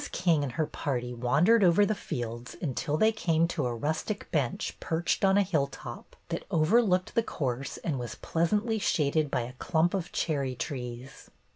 [0.11, 4.75] King and her party wandered over the fields until they came to a rustic bench
[4.79, 9.93] perched on a hilltop that overlooked the course and was pleasantly shaded by a clump
[9.93, 11.29] of cherry trees.